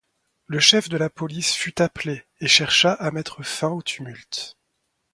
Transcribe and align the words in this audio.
Le 0.47 0.57
chef 0.59 0.89
de 0.89 0.97
la 0.97 1.11
police 1.11 1.53
fut 1.53 1.79
appelé 1.79 2.23
et 2.39 2.47
chercha 2.47 2.91
à 2.91 3.11
mettre 3.11 3.43
fin 3.43 3.69
au 3.69 3.83
tumulte. 3.83 4.57